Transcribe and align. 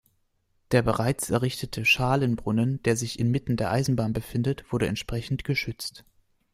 Der 0.71 0.81
bereits 0.81 1.29
errichtete 1.29 1.85
Schalenbrunnen, 1.85 2.81
der 2.81 2.97
sich 2.97 3.19
inmitten 3.19 3.55
der 3.55 3.69
Eisbahn 3.69 4.13
befindet, 4.13 4.63
wurde 4.71 4.87
entsprechend 4.87 5.43
geschützt. 5.43 6.03